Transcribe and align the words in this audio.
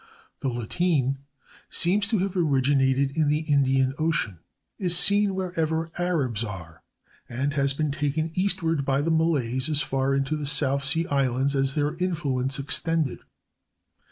The 0.39 0.47
lateen 0.49 1.19
seems 1.69 2.07
to 2.07 2.17
have 2.17 2.35
originated 2.35 3.15
in 3.15 3.27
the 3.29 3.41
Indian 3.41 3.93
Ocean, 3.99 4.39
is 4.79 4.97
seen 4.97 5.35
wherever 5.35 5.91
Arabs 5.95 6.43
are, 6.43 6.81
and 7.29 7.53
has 7.53 7.73
been 7.75 7.91
taken 7.91 8.31
eastward 8.33 8.83
by 8.83 9.01
the 9.01 9.11
Malays 9.11 9.69
as 9.69 9.83
far 9.83 10.15
into 10.15 10.35
the 10.35 10.47
South 10.47 10.83
Sea 10.83 11.05
Islands 11.05 11.55
as 11.55 11.75
their 11.75 11.93
influence 11.97 12.57
extended. 12.57 13.19